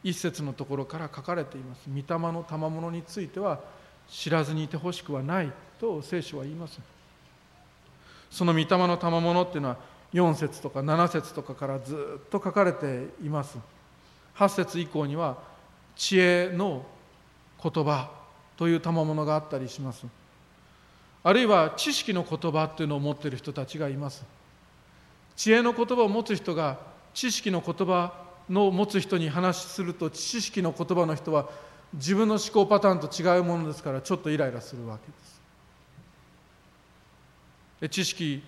[0.03, 1.89] 一節のところから書かれています。
[1.89, 3.61] 御霊の賜物については
[4.09, 6.81] 知らずにいてほしくはないと聖書は言います。
[8.31, 9.77] その御霊の賜物っていうのは
[10.13, 13.59] 4節とか7節とかからずっと書かれています。
[14.37, 15.39] 8節以降には
[15.95, 16.85] 知恵の
[17.63, 18.11] 言葉
[18.57, 20.05] という賜物があったりします。
[21.23, 24.25] あるいは知識の言葉っていうのを持っている人たちがいます。
[25.37, 26.79] 知恵の言葉を持つ人が
[27.15, 28.13] 知識の言葉
[28.49, 31.49] の持つ人に話すると知識の言葉の人は
[31.95, 35.41] 自分の思考パターンと違うものですからちょっとイライラするわけです。
[37.81, 38.43] で知識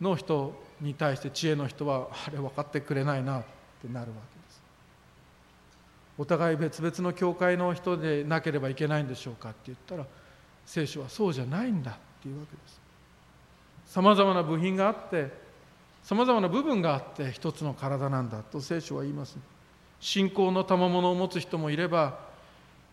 [0.00, 3.42] の人に対して知恵の人はあれ分かってくれないなっ
[3.80, 4.62] てなるわけです。
[6.18, 10.04] お互い別々の教会の人でなければいけないんでしょうかって言ったら
[10.66, 12.80] 聖書はそうじゃないんだっていうわけです。
[13.86, 15.41] さまざまな部品があって
[16.02, 19.38] さまざまな部分があって一つの体なんだと聖書は言います。
[20.00, 22.18] 信仰の賜物を持つ人もいれば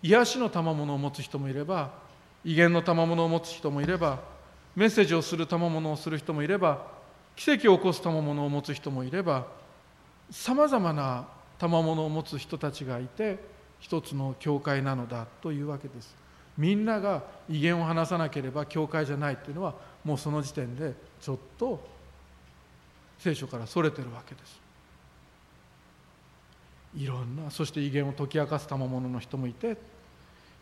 [0.03, 1.91] 癒しの賜物を持つ人もいれば
[2.45, 4.19] 威厳の賜物を持つ人もいれば
[4.75, 6.85] メッセージをする賜物をする人もいれば
[7.35, 9.47] 奇跡を起こす賜物を持つ人もいれば
[10.29, 13.39] さまざまな賜物を持つ人たちがいて
[13.79, 16.15] 一つの教会なのだというわけです。
[16.57, 21.81] みんなが威厳を話さなければ教会じゃないっていうのはもうその時点でちょっと
[23.19, 24.59] 聖書からそれてるわけです。
[26.97, 29.77] いろんなそして威厳を解き明かす賜物の人もいて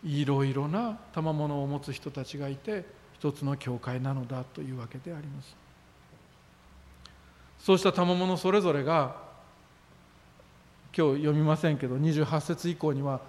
[0.04, 2.84] いろいろな賜物を持つ人たちがいて
[3.18, 5.56] 一つの教会なのだというわけであります。
[7.60, 9.16] そうした賜物それぞれが
[10.96, 13.20] 今日読みませんけど28節以降には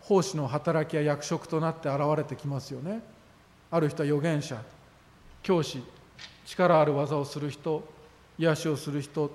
[0.00, 3.02] 奉仕の働きや役職となって現れてきますよね。
[3.70, 4.62] ある人は預言者
[5.42, 5.82] 教師
[6.46, 7.86] 力ある技をする人
[8.38, 9.30] 癒しをする人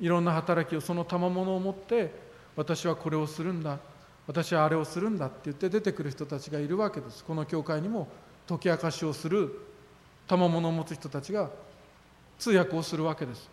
[0.00, 2.12] いろんな働きをその賜物を持って
[2.56, 3.78] 私はこれをするんだ
[4.26, 7.24] 私はあれをするんだって言って出てくる人たちがいるわけです。
[7.24, 8.08] この教会にも
[8.48, 9.60] 解き明かしをする
[10.28, 11.50] 賜物を持つ人たちが
[12.38, 13.50] 通訳をするわけです。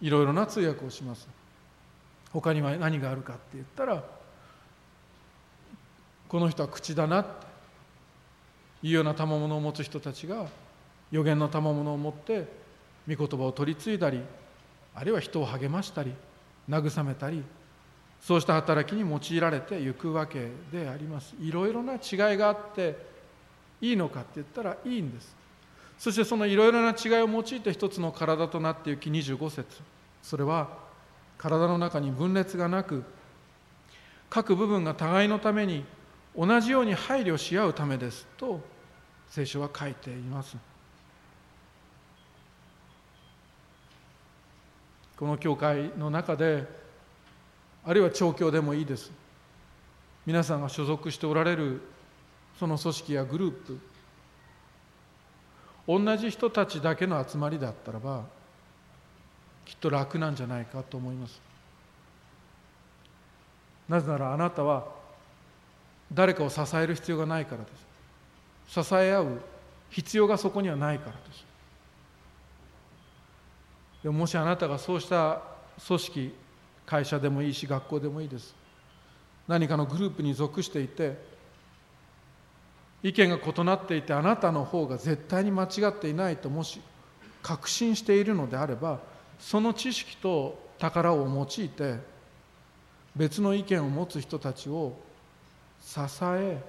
[0.00, 1.26] いろいろな通訳をします。
[2.32, 4.02] 他には何があるかって言ったら
[6.28, 7.30] この人は口だなって
[8.86, 10.46] いうような賜物を持つ人たちが
[11.10, 12.61] 予言の賜物を持って
[13.08, 14.20] 御言葉を取り継いだり
[14.94, 16.12] あるいは人を励ましたり
[16.68, 17.42] 慰めたり
[18.20, 21.34] そうした働きに用いられていくわけであります。
[21.40, 21.98] いろいろな違い
[22.36, 22.96] があって
[23.80, 25.34] いいのかって言ったらいいんです。
[25.98, 29.66] そしてそのいろいろな違いを用いて一つの体となっていき25節。
[30.22, 30.68] それは
[31.36, 33.02] 体の中に分裂がなく
[34.30, 35.84] 各部分が互いのために
[36.36, 38.60] 同じように配慮し合うためですと
[39.28, 40.56] 聖書は書いています。
[45.22, 46.66] この教会の中で
[47.84, 49.12] あるいは調教でもいいです。
[50.26, 51.80] 皆さんが所属しておられる
[52.58, 53.78] その組織やグループ。
[55.86, 58.24] 同じ人たちだけの集まりだったらば
[59.64, 61.40] きっと楽なんじゃないかと思います。
[63.88, 64.88] なぜならあなたは
[66.12, 67.70] 誰かを支える必要がないからで
[68.66, 68.84] す。
[68.84, 69.40] 支え合う
[69.88, 71.51] 必要がそこにはないからです。
[74.02, 75.42] でももしあなたがそうした
[75.86, 76.34] 組織
[76.86, 78.54] 会社でもいいし学校でもいいです。
[79.48, 81.16] 何かのグループに属していて
[83.02, 86.80] 意見が異なっていてあなたの方が絶対に間違っていないともし
[87.42, 89.00] 確信しているのであれば
[89.40, 91.96] その知識と宝を用いて
[93.16, 94.96] 別の意見を持つ人たちを
[95.80, 96.62] 支え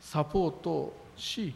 [0.00, 1.54] サポートし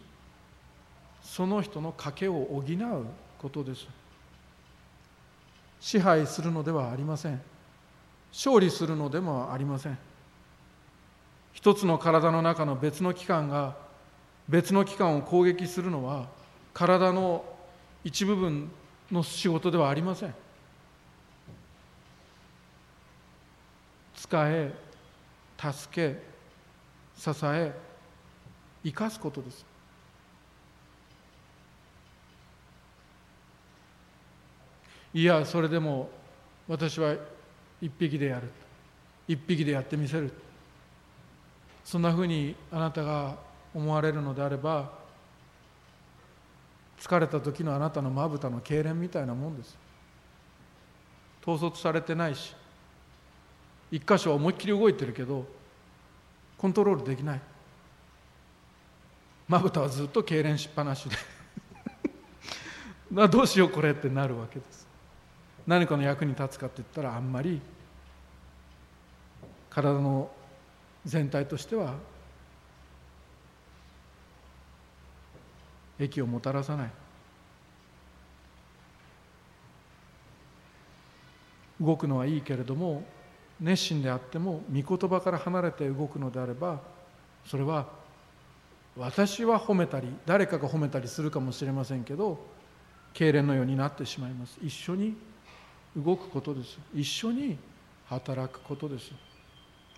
[1.23, 3.07] その人の賭けを補う
[3.39, 3.87] ことです。
[5.83, 7.43] 支配するのではありません。
[8.33, 9.99] 勝利するのでもありません。
[11.53, 13.77] 一つの体の中の別の器官が
[14.49, 16.29] 別の器官を攻撃するのは
[16.73, 17.45] 体の
[18.05, 18.71] 一部分
[19.11, 20.35] の仕事ではありません。
[24.15, 24.73] 使え
[25.59, 26.23] 助け
[27.19, 27.73] 支え
[28.85, 29.72] 生かすことです。
[35.15, 36.09] いやそれでも
[36.69, 37.15] 私は
[37.81, 38.49] 一匹でやる
[39.29, 40.33] 一匹でやってみせる
[41.85, 43.37] そんなふうにあなたが
[43.75, 44.91] 思われるのであれば
[46.99, 49.77] 疲れた時のあなたのまぶたの痙攣みたいなもんです。
[51.45, 52.55] 統率されてないし
[53.91, 55.45] 一箇所は思いっきり動いてるけど
[56.57, 57.41] コントロールできない。
[59.49, 61.17] まぶたはずっと痙攣しっぱなしで。
[63.29, 64.92] どうしようこれってなるわけです。
[65.67, 67.61] 何かの役に立つかって言ったらあんまり
[69.71, 70.31] 体の
[71.05, 71.95] 全体としては
[75.99, 76.91] 益をもたらさない。
[81.81, 83.03] 動くのはいいけれども
[83.61, 86.81] 熱心であっても御言葉から離れて動くのであれば
[87.45, 87.89] それは
[88.97, 92.39] 私は褒めたり誰かが褒めたりするかもしれませんけど
[93.15, 94.59] 痙攣のようになってしまいます。
[94.63, 95.17] 一緒に
[95.97, 96.79] 動くことです。
[96.95, 97.59] 一緒に
[98.07, 99.13] 働くことです。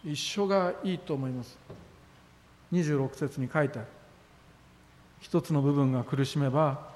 [0.04, 1.58] 一緒がいいと思います。
[2.72, 3.88] 26節に書いてある。
[5.20, 6.92] 一つの部分が苦しめば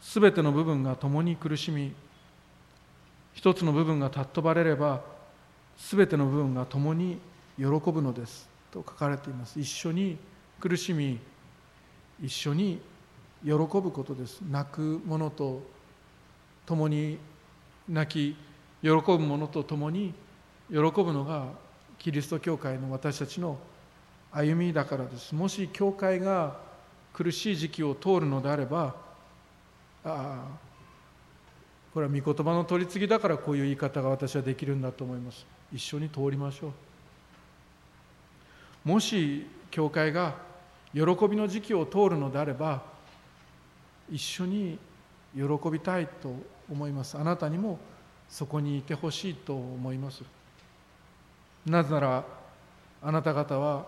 [0.00, 1.92] 全ての部分が共に苦しみ
[3.34, 5.02] 一つの部分が尊ばれれば
[5.76, 7.18] 全ての部分が共に
[7.58, 8.48] 喜ぶのです。
[8.70, 9.58] と書かれています。
[9.60, 10.16] 一緒に
[10.60, 11.18] 苦しみ
[12.22, 12.80] 一緒に
[13.44, 14.40] 喜ぶことです。
[14.40, 15.62] 泣く者と
[16.64, 17.18] 共に
[17.88, 18.36] 泣き
[18.82, 20.14] 喜ぶ者と共に
[20.70, 21.48] 喜ぶのが
[21.98, 23.58] キリスト教会の私たちの
[24.32, 25.34] 歩みだからです。
[25.34, 26.56] もし教会が
[27.12, 28.94] 苦しい時期を通るのであれば
[30.04, 30.44] ああ
[31.94, 35.46] これは御言葉の取り次ぎだからこういう言い方が私はできるんだと思います。
[35.72, 36.72] 一緒に通りましょ
[38.84, 38.88] う。
[38.88, 40.34] もし教会が
[40.92, 42.82] 喜びの時期を通るのであれば
[44.10, 44.78] 一緒に
[45.34, 46.34] 喜びたいと
[46.70, 47.18] 思います。
[47.18, 47.78] あなたにも
[48.28, 50.22] そこにいてほしいと思います。
[51.66, 52.24] なぜなら
[53.02, 53.86] あなた方は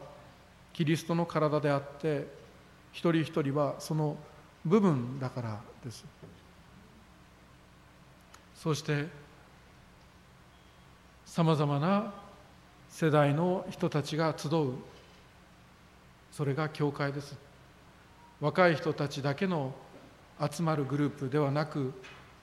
[0.72, 2.26] キリストの体であって
[2.92, 4.16] 一人一人はその
[4.64, 6.04] 部分だからです。
[8.54, 9.06] そして
[11.24, 12.12] さまざまな
[12.88, 14.72] 世代の人たちが集う
[16.32, 17.36] それが教会です。
[18.40, 19.72] 若い人たちだけの
[20.40, 21.92] 集まるグループではなく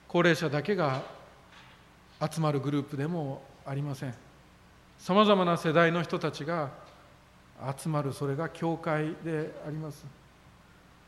[0.08, 1.02] 高齢者だけが
[2.20, 4.14] 集まるグループでもありません。
[4.98, 6.70] さまざまな世代の人たちが
[7.78, 10.04] 集まるそれが教会であります。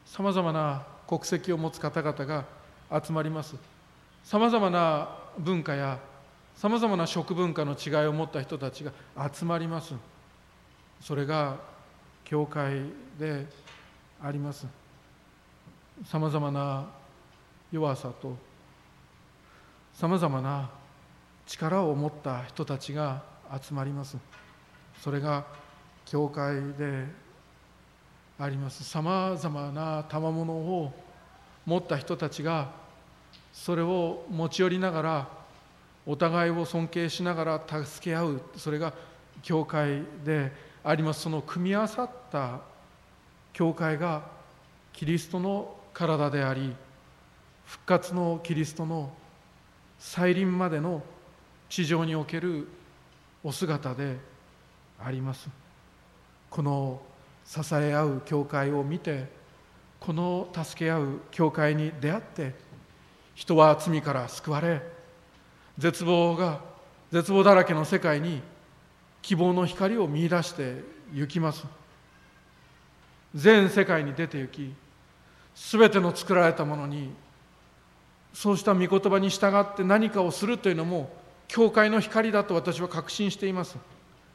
[0.05, 2.45] さまざまな国籍を持つ方々が
[3.05, 3.57] 集まります。
[4.24, 5.09] さまざまな
[5.39, 5.99] 文化や
[6.57, 8.93] さまざまな食文化の違いを持った人たちが
[9.32, 9.95] 集まります。
[11.01, 11.57] それが
[12.24, 12.80] 教会
[13.18, 13.47] で
[14.22, 14.66] あります。
[16.05, 16.86] さまざまな
[17.72, 18.36] 弱さと
[19.94, 20.70] さまざまな
[21.47, 23.22] 力を持った人たちが
[23.62, 24.18] 集まります。
[25.01, 25.47] それが
[26.05, 27.07] 教会で
[28.38, 28.84] あります。
[28.84, 30.92] さまざまな賜物を
[31.64, 32.72] 持った人たちが
[33.53, 35.28] それを持ち寄りながら
[36.05, 38.42] お互いを尊敬しながら助け合う。
[38.57, 38.92] それが
[39.42, 40.53] 教会で
[40.84, 41.22] あります。
[41.22, 42.61] その組み合わさった
[43.55, 44.22] 教会が
[44.92, 46.76] キリストの体であり
[47.64, 49.11] 復活のキリストの
[49.99, 51.03] 再臨までの
[51.70, 52.68] 地上における
[53.42, 54.18] お姿で
[55.03, 55.49] あります。
[56.51, 57.01] この
[57.47, 59.26] 支え合う教会を見て
[59.99, 62.55] この助け合う教会に出会って
[63.34, 64.82] 人は罪から救われ
[65.78, 66.61] 絶望が
[67.11, 68.42] 絶望だらけの世界に
[69.22, 70.82] 希望の光を見いだして
[71.14, 71.64] 行きます。
[73.34, 74.86] 全世界に出て行き
[75.57, 77.11] 全ての作られたものに
[78.35, 81.11] そうした御言葉に従って何かをするというのも
[81.49, 83.77] 教会の光だと私は確信しています。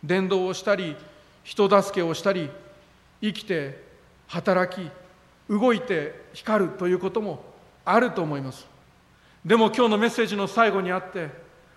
[0.03, 0.95] 伝道をしたり
[1.43, 2.49] 人助けをしたり
[3.21, 3.83] 生きて
[4.27, 4.89] 働き
[5.47, 7.43] 動いて光るということも
[7.85, 8.67] あると思います。
[9.45, 11.29] でも今日のメッセージの最後にあって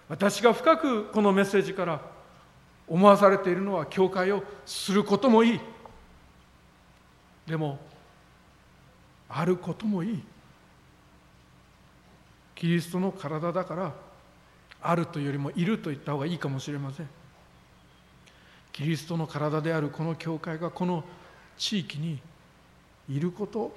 [0.09, 2.01] 私が深くこのメッセージから
[2.89, 5.61] 思わされているのは教会をすることもいい。
[7.47, 7.79] でも
[9.37, 10.22] あることもいい。
[12.55, 13.93] キリストの体だから
[14.80, 17.09] あるというよりもいると言った方がいいかもしれません。
[18.72, 21.03] キリストの体であるこの教会がこの
[21.59, 22.20] 地域に
[23.09, 23.74] いること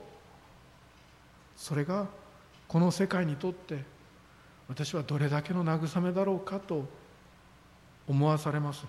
[1.55, 2.07] それが
[2.67, 3.83] この世界にとって
[4.67, 6.85] 私はどれだけの慰めだろうかと
[8.07, 8.85] 思わされます。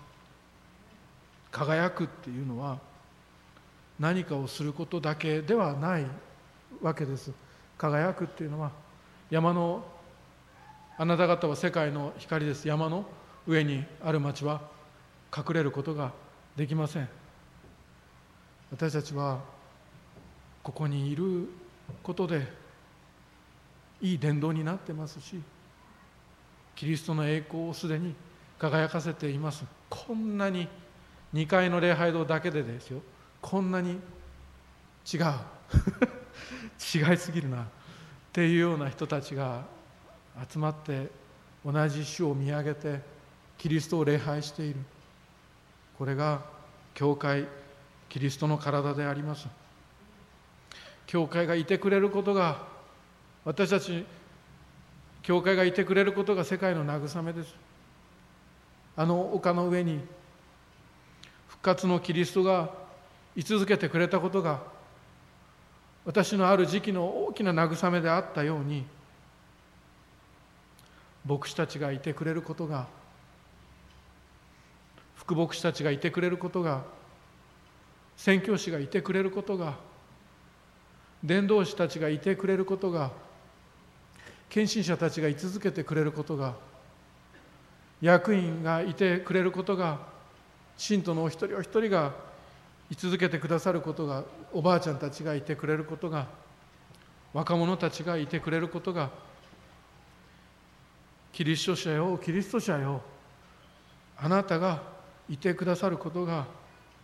[1.50, 2.78] 輝くっていうのは
[3.98, 6.06] 何かをすることだけではない。
[6.82, 7.32] わけです。
[7.76, 8.70] 輝くっていうのは
[9.30, 9.84] 山の
[10.96, 12.66] あなた方は世界の光です。
[12.66, 13.06] 山の
[13.46, 14.60] 上にある町は
[15.36, 16.12] 隠れることが
[16.56, 17.08] できません。
[18.70, 19.38] 私たちは
[20.62, 21.48] ここにいる
[22.02, 22.46] ことで
[24.00, 25.40] いい伝道になってますし
[26.74, 28.14] キリストの栄光をすでに
[28.58, 29.64] 輝かせています。
[29.88, 30.68] こんなに
[31.32, 33.00] 2階の礼拝堂だけでですよ。
[33.40, 33.98] こんなに
[35.12, 35.22] 違う。
[36.78, 37.62] 違いすぎるな。
[37.62, 37.66] っ
[38.32, 39.64] ていうような人たちが
[40.48, 41.10] 集まって
[41.64, 43.00] 同じ主を見上げて
[43.56, 44.76] キリストを礼拝している。
[45.98, 46.42] これが
[46.94, 47.46] 教会
[48.08, 49.48] キリストの体であります。
[51.06, 52.66] 教会がいてくれることが
[53.44, 54.04] 私たち
[55.22, 57.54] 教会がいてくれることが世界の慰めです。
[58.96, 60.00] あの丘の上に
[61.48, 62.70] 復活のキリストが
[63.34, 64.62] 居続けてくれたことが
[66.08, 68.86] 私のある時期の大きな慰めであったように
[71.26, 72.86] 牧師たちがいてくれることが
[75.16, 76.80] 副牧師たちがいてくれることが
[78.16, 79.74] 宣教師がいてくれることが
[81.22, 83.10] 伝道師たちがいてくれることが
[84.48, 86.54] 献身者たちが居続けてくれることが
[88.00, 89.98] 役員がいてくれることが
[90.78, 92.27] 信徒のお一人お一人が
[92.90, 96.26] 居続けてくださることがおばあちゃんたちがいてくれることが
[97.32, 99.10] 若者たちがいてくれることが
[101.32, 103.02] キリスト者よキリスト者よ
[104.16, 104.82] あなたが
[105.28, 106.46] いてくださることが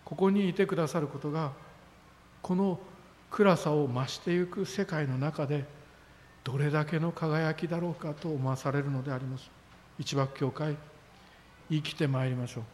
[0.05, 1.53] ここにいてくださることが
[2.43, 2.79] この
[3.31, 5.65] 暗さを増していく世界の中で
[6.45, 9.51] どれだけの輝きだろうかと思わされるのであります。
[9.99, 10.77] 一幕教会
[11.71, 12.65] 生きてまいりましょう。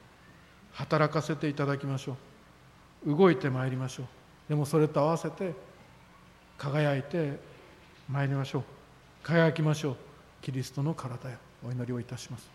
[0.72, 2.29] 働かせていただきましょう。
[3.06, 4.06] 動いてまいりましょう。
[4.48, 5.54] でもそれと合わせて
[6.58, 7.38] 輝いて
[8.08, 8.62] まいりましょう。
[9.22, 9.96] 輝きましょう。
[10.42, 11.36] キリストの体よ
[11.66, 12.48] お祈りをいたします。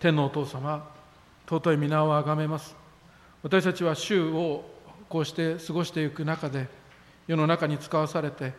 [0.00, 0.88] 天のお父様
[1.48, 2.74] 尊い皆をあがめます。
[3.42, 4.64] 私たちは週を
[5.08, 6.68] こうして過ごしていく中で
[7.26, 8.52] 世の中に使わされて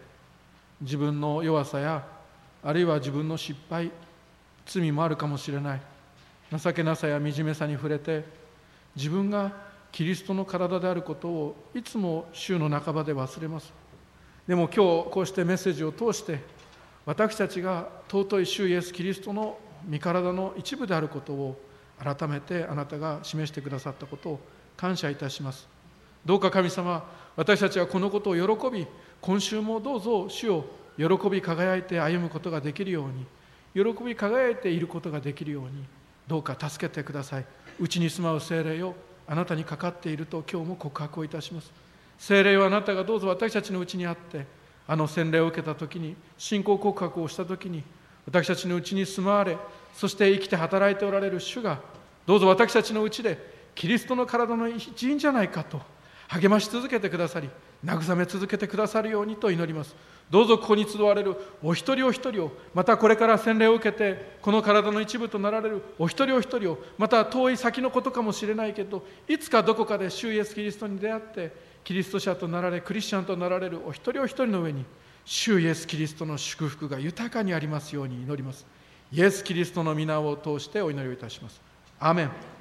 [0.82, 2.06] 自分の弱さや
[2.64, 3.92] あるいは自分の失敗
[4.66, 5.82] 罪もあるかもしれない。
[6.56, 8.24] 情けなさや惨めさに触れて
[8.96, 9.52] 自分が
[9.94, 13.72] キリストの体であることをいつも週の半ばで忘れます。
[14.48, 16.39] でも今日こうしてメッセージを通して
[17.06, 21.62] 私たちが尊い主イエス・キリストの身体の一部であることを
[22.00, 24.39] 改めてあなたが示してくださったことを
[24.76, 25.68] 感謝いたします。
[26.26, 28.88] どうか神様私たちはこのことを喜び
[29.22, 30.66] 今週もどうぞ主を
[30.98, 33.28] 喜び輝いて歩むことができるように
[33.76, 35.86] 喜び輝いていることができるように
[36.28, 37.46] どうか助けてください。
[37.80, 38.96] うちに住まう精霊よ
[39.28, 41.71] あなたにかかっていると今日も告白をいたします。
[42.17, 44.45] 精霊はあなたがどうぞ私たちのうちにあって
[44.88, 47.84] あの洗礼を受けた時に信仰告白をした時に
[48.26, 49.57] 私たちのうちに住まわれ
[49.93, 51.80] そして生きて働いておられる主が
[52.26, 53.38] どうぞ私たちのうちで
[53.76, 55.82] キリストの体の一員じゃないかと
[56.28, 57.49] 励まし続けてくださり
[57.84, 59.96] 慰め続けてくださるようにと祈ります。
[60.30, 71.54] どうぞここに集われるお一人お一人をまたこれから洗礼を受けてこの体の一部となられるお一人お一人をまた遠い先のことかもしれないけどいつかどこかで主イエス・キリストに出会って
[71.84, 74.86] キリスト者となられクリスチャンとなられるお一人お一人の上に
[75.26, 78.66] 主イエス・キリストの祝福が豊かにありますように祈ります。
[79.12, 81.62] イエス・キリストの皆を通してお祈りをいたします。
[82.00, 82.53] アメン。